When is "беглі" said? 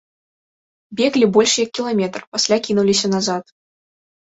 1.01-1.25